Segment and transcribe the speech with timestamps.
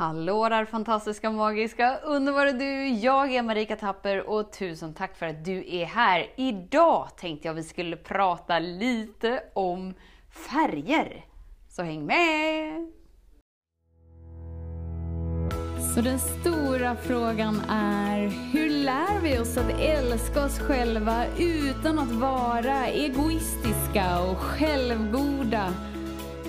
[0.00, 2.88] Hallå där fantastiska, magiska, underbara du!
[2.88, 6.26] Jag är Marika Tapper och tusen tack för att du är här.
[6.36, 9.94] Idag tänkte jag vi skulle prata lite om
[10.30, 11.24] färger.
[11.68, 12.92] Så häng med!
[15.94, 22.12] Så den stora frågan är, hur lär vi oss att älska oss själva utan att
[22.12, 25.74] vara egoistiska och självgoda?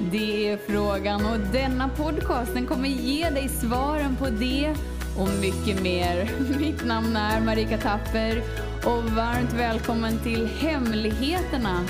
[0.00, 4.74] Det är frågan och denna podcast den kommer ge dig svaren på det
[5.18, 6.30] och mycket mer.
[6.58, 8.42] Mitt namn är Marika Tapper
[8.84, 11.84] och varmt välkommen till Hemligheterna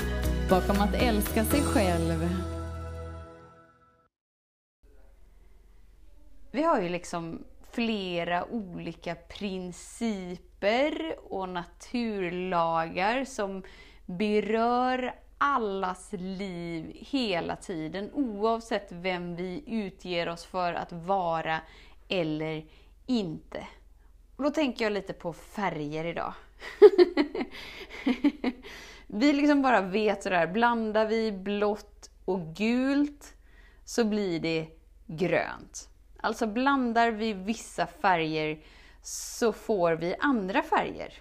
[0.49, 2.29] bakom att älska sig själv.
[6.51, 13.63] Vi har ju liksom flera olika principer och naturlagar som
[14.05, 21.61] berör allas liv hela tiden oavsett vem vi utger oss för att vara
[22.07, 22.65] eller
[23.05, 23.67] inte.
[24.35, 26.33] Och då tänker jag lite på färger idag.
[29.07, 33.33] vi liksom bara vet sådär, blandar vi blått och gult
[33.85, 34.67] så blir det
[35.07, 35.89] grönt.
[36.21, 38.63] Alltså blandar vi vissa färger
[39.01, 41.13] så får vi andra färger.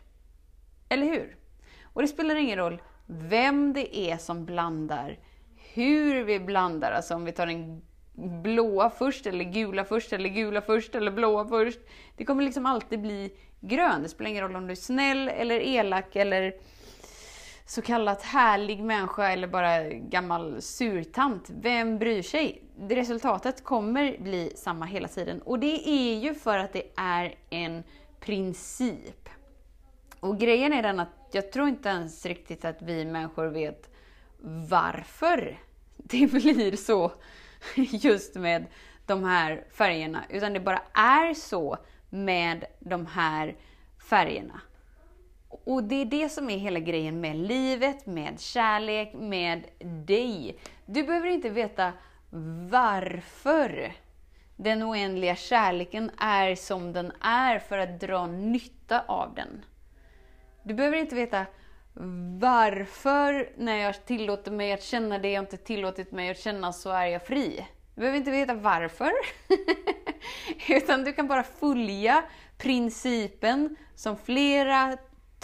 [0.88, 1.36] Eller hur?
[1.82, 5.18] Och det spelar ingen roll vem det är som blandar,
[5.74, 7.82] hur vi blandar, alltså om vi tar den
[8.42, 11.78] blåa först, eller gula först, eller gula först, eller blåa först.
[12.16, 14.02] Det kommer liksom alltid bli grön.
[14.02, 16.54] Det spelar ingen roll om du är snäll, eller elak, eller
[17.66, 21.50] så kallat härlig människa, eller bara gammal surtant.
[21.50, 22.62] Vem bryr sig?
[22.80, 25.42] Resultatet kommer bli samma hela tiden.
[25.42, 27.82] Och det är ju för att det är en
[28.20, 29.28] princip.
[30.20, 33.90] Och grejen är den att jag tror inte ens riktigt att vi människor vet
[34.68, 35.58] varför
[35.96, 37.12] det blir så
[37.74, 38.66] just med
[39.06, 40.24] de här färgerna.
[40.28, 41.78] Utan det bara är så
[42.10, 43.56] med de här
[44.10, 44.60] färgerna.
[45.48, 49.64] Och det är det som är hela grejen med livet, med kärlek, med
[50.06, 50.58] dig.
[50.86, 51.92] Du behöver inte veta
[52.70, 53.92] varför
[54.56, 59.64] den oändliga kärleken är som den är för att dra nytta av den.
[60.68, 61.46] Du behöver inte veta
[62.38, 66.90] varför när jag tillåter mig att känna det jag inte tillåtit mig att känna så
[66.90, 67.66] är jag fri.
[67.94, 69.12] Du behöver inte veta varför.
[70.68, 72.24] Utan du kan bara följa
[72.58, 74.96] principen som flera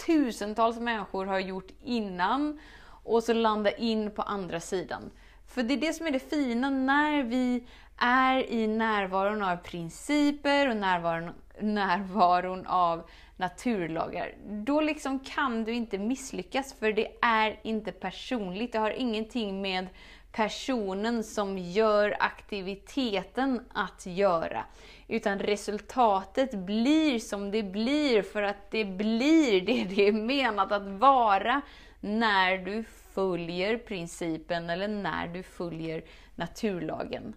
[0.05, 2.59] tusentals människor har gjort innan
[3.03, 5.11] och så landa in på andra sidan.
[5.47, 10.69] För det är det som är det fina när vi är i närvaron av principer
[10.69, 14.33] och närvaron, närvaron av naturlagar.
[14.45, 18.71] Då liksom kan du inte misslyckas för det är inte personligt.
[18.71, 19.87] Det har ingenting med
[20.31, 24.65] personen som gör aktiviteten att göra.
[25.07, 30.87] Utan resultatet blir som det blir för att det blir det det är menat att
[30.87, 31.61] vara
[31.99, 32.83] när du
[33.13, 36.03] följer principen eller när du följer
[36.35, 37.33] naturlagen.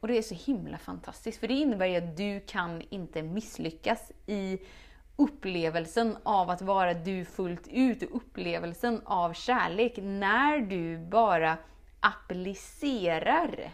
[0.00, 4.12] Och det är så himla fantastiskt, för det innebär ju att du kan inte misslyckas
[4.26, 4.58] i
[5.16, 11.56] upplevelsen av att vara du fullt ut, upplevelsen av kärlek, när du bara
[12.00, 13.72] applicerar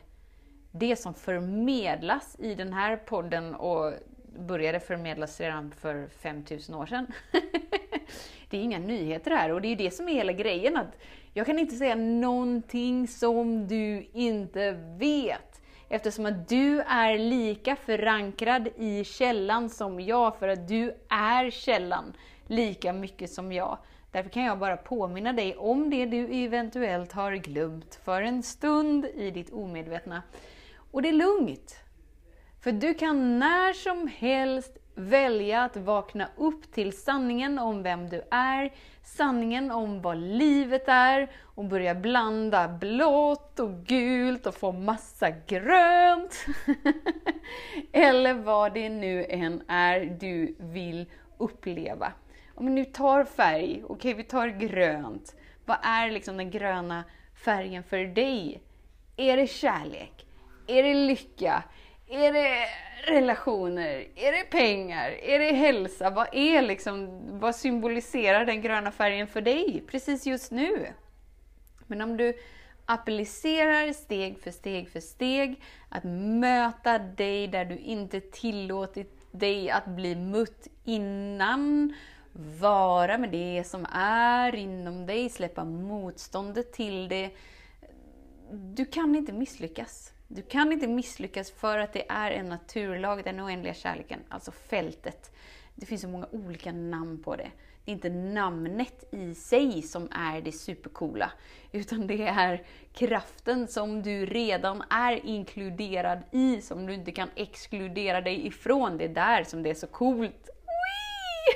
[0.70, 3.92] det som förmedlas i den här podden och
[4.38, 7.06] började förmedlas redan för 5000 år sedan.
[8.50, 10.76] det är inga nyheter här och det är ju det som är hela grejen.
[10.76, 10.96] att
[11.32, 15.53] Jag kan inte säga någonting som du inte vet.
[15.89, 22.12] Eftersom att du är lika förankrad i källan som jag, för att du är källan
[22.47, 23.78] lika mycket som jag.
[24.12, 29.05] Därför kan jag bara påminna dig om det du eventuellt har glömt för en stund
[29.05, 30.22] i ditt omedvetna.
[30.91, 31.77] Och det är lugnt.
[32.62, 38.22] För du kan när som helst välja att vakna upp till sanningen om vem du
[38.31, 38.72] är,
[39.03, 46.47] sanningen om vad livet är och börja blanda blått och gult och få massa grönt.
[47.93, 51.07] Eller vad det nu än är du vill
[51.39, 52.13] uppleva.
[52.54, 55.36] Om nu tar färg, okej okay, vi tar grönt.
[55.65, 57.04] Vad är liksom den gröna
[57.45, 58.63] färgen för dig?
[59.16, 60.27] Är det kärlek?
[60.66, 61.63] Är det lycka?
[62.15, 62.66] Är det
[63.13, 64.07] relationer?
[64.16, 65.11] Är det pengar?
[65.11, 66.11] Är det hälsa?
[66.11, 70.87] Vad är liksom, vad symboliserar den gröna färgen för dig precis just nu?
[71.87, 72.34] Men om du
[72.87, 76.05] applicerar steg för steg för steg att
[76.41, 81.95] möta dig där du inte tillåtit dig att bli mött innan,
[82.61, 87.31] vara med det som är inom dig, släppa motståndet till det.
[88.51, 90.14] Du kan inte misslyckas.
[90.28, 95.30] Du kan inte misslyckas för att det är en naturlag, den oändliga kärleken, alltså fältet.
[95.74, 97.50] Det finns så många olika namn på det.
[97.84, 101.32] Det är inte namnet i sig som är det supercoola,
[101.72, 108.20] utan det är kraften som du redan är inkluderad i, som du inte kan exkludera
[108.20, 108.98] dig ifrån.
[108.98, 110.48] Det är där som det är så coolt.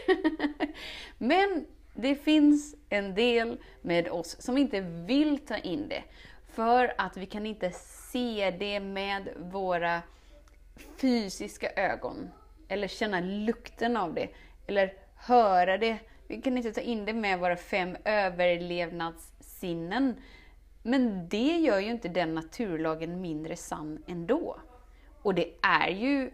[1.18, 6.04] Men det finns en del med oss som inte vill ta in det,
[6.48, 7.72] för att vi kan inte
[8.12, 10.02] se det med våra
[10.96, 12.30] fysiska ögon,
[12.68, 14.28] eller känna lukten av det,
[14.66, 20.16] eller höra det vi kan inte ta in det med våra fem överlevnadssinnen.
[20.82, 24.60] Men det gör ju inte den naturlagen mindre sann ändå.
[25.22, 26.30] Och det är ju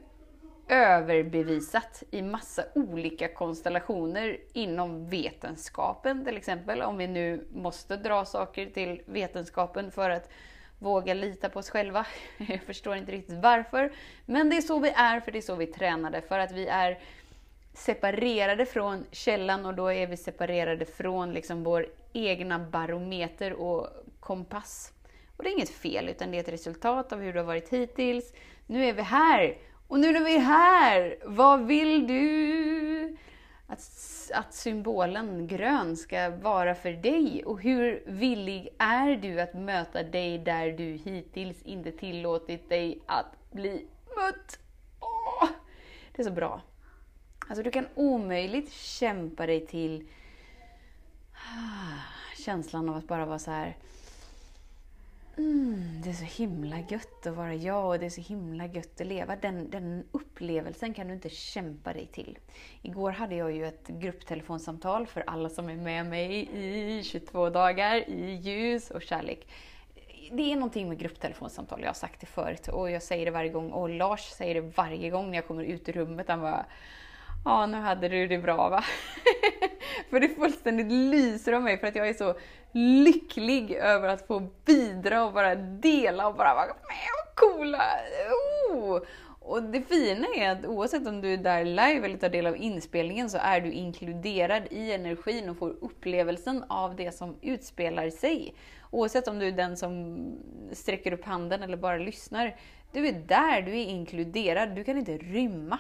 [0.69, 6.83] överbevisat i massa olika konstellationer inom vetenskapen till exempel.
[6.83, 10.31] Om vi nu måste dra saker till vetenskapen för att
[10.79, 12.07] våga lita på oss själva.
[12.39, 13.93] Jag förstår inte riktigt varför.
[14.27, 16.23] Men det är så vi är, för det är så vi tränade.
[16.23, 16.99] För att vi är
[17.75, 23.89] separerade från källan och då är vi separerade från liksom vår egna barometer och
[24.21, 24.93] kompass.
[25.37, 27.69] Och det är inget fel, utan det är ett resultat av hur det har varit
[27.69, 28.33] hittills.
[28.67, 29.59] Nu är vi här!
[29.89, 33.17] Och nu när vi är här, vad vill du
[33.67, 33.81] att,
[34.35, 37.45] att symbolen grön ska vara för dig?
[37.45, 43.51] Och hur villig är du att möta dig där du hittills inte tillåtit dig att
[43.51, 43.87] bli
[44.17, 44.59] mött?
[45.01, 45.49] Åh,
[46.13, 46.63] det är så bra.
[47.49, 50.09] Alltså du kan omöjligt kämpa dig till
[51.33, 51.99] ah,
[52.45, 53.77] känslan av att bara vara så här.
[55.37, 59.01] Mm, det är så himla gött att vara jag och det är så himla gött
[59.01, 59.37] att leva.
[59.37, 60.05] Den, den
[60.35, 62.39] upplevelsen kan du inte kämpa dig till.
[62.83, 68.09] Igår hade jag ju ett grupptelefonsamtal för alla som är med mig i 22 dagar
[68.09, 69.49] i ljus och kärlek.
[70.33, 73.51] Det är någonting med grupptelefonsamtal, jag har sagt det förut och jag säger det varje
[73.51, 76.29] gång och Lars säger det varje gång när jag kommer ut ur rummet.
[76.29, 76.67] Han bara
[77.45, 78.85] Ja, nu hade du det bra va?
[80.11, 82.35] för det fullständigt lyser om mig för att jag är så
[82.73, 87.83] lycklig över att få bidra och bara dela och bara vara med och coola.
[88.71, 89.01] Oh!
[89.47, 92.57] Och det fina är att oavsett om du är där live eller tar del av
[92.57, 98.55] inspelningen så är du inkluderad i energin och får upplevelsen av det som utspelar sig.
[98.91, 100.19] Oavsett om du är den som
[100.73, 102.57] sträcker upp handen eller bara lyssnar.
[102.93, 105.79] Du är där, du är inkluderad, du kan inte rymma.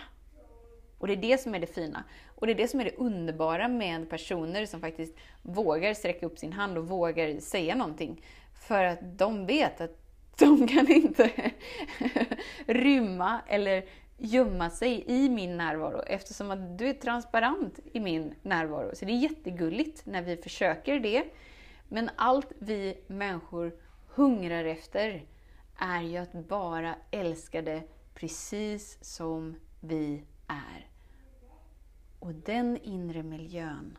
[0.98, 2.04] Och det är det som är det fina.
[2.34, 6.38] Och det är det som är det underbara med personer som faktiskt vågar sträcka upp
[6.38, 8.22] sin hand och vågar säga någonting.
[8.68, 10.04] För att de vet att
[10.38, 11.30] de kan inte
[12.66, 13.84] rymma eller
[14.18, 18.90] gömma sig i min närvaro eftersom att du är transparent i min närvaro.
[18.94, 21.24] Så det är jättegulligt när vi försöker det.
[21.88, 23.74] Men allt vi människor
[24.08, 25.26] hungrar efter
[25.78, 27.82] är ju att bara älska det
[28.14, 30.88] precis som vi är.
[32.18, 33.98] Och den inre miljön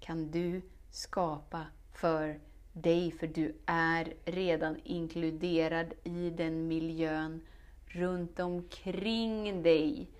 [0.00, 2.40] kan du skapa för
[2.72, 7.40] dig, för du är redan inkluderad i den miljön
[7.88, 10.10] runt omkring dig.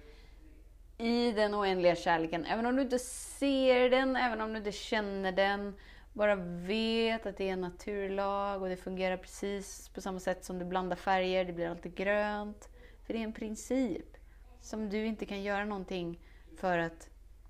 [0.99, 2.47] I den oändliga kärleken.
[2.47, 5.75] Även om du inte ser den, även om du inte känner den.
[6.12, 6.35] Bara
[6.67, 10.65] vet att det är en naturlag och det fungerar precis på samma sätt som du
[10.65, 12.69] blandar färger, det blir alltid grönt.
[13.06, 14.17] För det är en princip
[14.61, 16.21] som du inte kan göra någonting
[16.57, 17.09] för att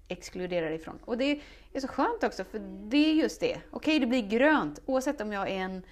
[0.08, 0.98] exkludera dig ifrån.
[1.04, 1.40] Och det
[1.72, 3.56] är så skönt också, för det är just det.
[3.56, 5.82] Okej, okay, det blir grönt oavsett om jag är en,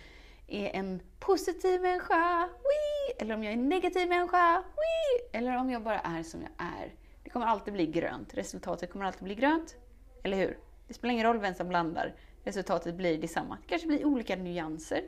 [0.46, 2.85] är en positiv människa, wii,
[3.18, 6.50] eller om jag är en negativ människa, wii, eller om jag bara är som jag
[6.58, 6.94] är.
[7.24, 8.34] Det kommer alltid bli grönt.
[8.34, 9.76] Resultatet kommer alltid bli grönt.
[10.22, 10.58] Eller hur?
[10.88, 12.14] Det spelar ingen roll vem som blandar.
[12.44, 13.58] Resultatet blir detsamma.
[13.62, 15.02] Det kanske blir olika nyanser.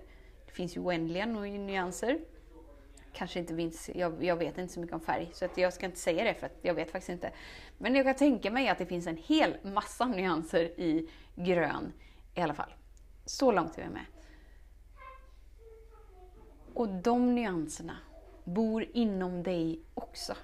[0.47, 2.19] Det finns ju oändliga nyanser
[3.13, 5.87] kanske inte finns, jag, jag, vet inte så mycket om färg, så att jag ska
[5.87, 7.33] inte säga det för att jag vet faktiskt inte.
[7.79, 11.93] Men jag kan tänka mig att det finns en hel massa nyanser i grön
[12.35, 12.75] i alla fall.
[13.25, 14.05] Så långt är vi med.
[16.79, 17.97] Och de nyanserna
[18.45, 20.35] bor inom dig också.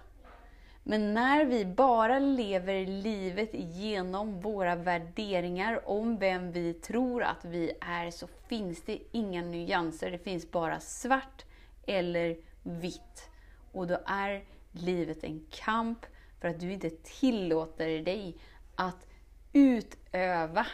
[0.82, 7.72] Men när vi bara lever livet genom våra värderingar om vem vi tror att vi
[7.80, 10.10] är, så finns det inga nyanser.
[10.10, 11.44] Det finns bara svart
[11.86, 13.30] eller vitt.
[13.72, 16.06] Och då är livet en kamp
[16.40, 18.36] för att du inte tillåter dig
[18.74, 19.06] att
[19.52, 20.66] utöva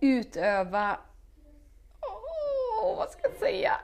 [0.00, 0.98] utöva...
[2.84, 3.72] Oh, vad ska jag säga?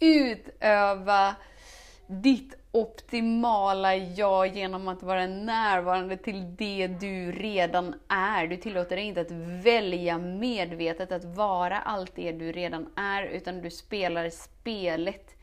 [0.00, 1.36] utöva
[2.06, 8.46] ditt optimala jag genom att vara närvarande till det du redan är.
[8.46, 9.30] Du tillåter dig inte att
[9.64, 15.34] välja medvetet att vara allt det du redan är, utan du spelar spelet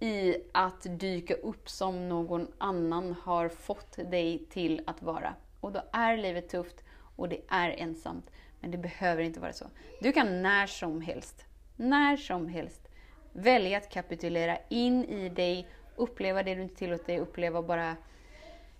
[0.00, 5.34] i att dyka upp som någon annan har fått dig till att vara.
[5.60, 6.84] Och då är livet tufft
[7.16, 8.30] och det är ensamt.
[8.64, 9.66] Men det behöver inte vara så.
[10.00, 11.44] Du kan när som helst,
[11.76, 12.88] när som helst,
[13.32, 17.96] välja att kapitulera in i dig, uppleva det du inte tillåter dig uppleva och bara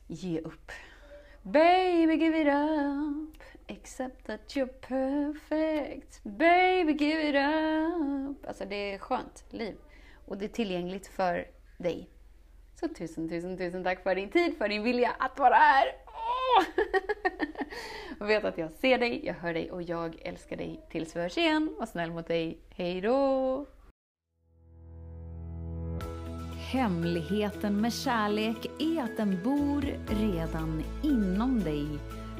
[0.06, 0.72] ge upp.
[1.42, 6.22] Baby give it up, accept that you're perfect.
[6.22, 8.46] Baby give it up.
[8.48, 9.76] Alltså det är skönt liv.
[10.26, 11.46] Och det är tillgängligt för
[11.78, 12.10] dig.
[12.80, 16.03] Så tusen, tusen, tusen tack för din tid, för din vilja att vara här.
[16.58, 16.64] Åh!
[18.20, 20.80] och vet att jag ser dig, jag hör dig och jag älskar dig.
[20.90, 22.58] Tills vi hörs igen, var snäll mot dig.
[22.76, 23.66] Hej då!
[26.72, 31.86] Hemligheten med kärlek är att den bor redan inom dig.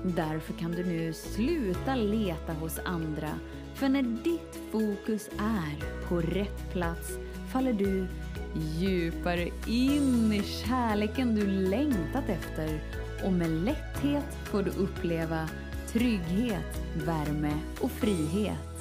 [0.05, 3.31] Därför kan du nu sluta leta hos andra.
[3.75, 7.19] För när ditt fokus är på rätt plats
[7.53, 8.07] faller du
[8.55, 12.81] djupare in i kärleken du längtat efter
[13.25, 15.49] och med lätthet får du uppleva
[15.93, 18.74] trygghet, värme och frihet.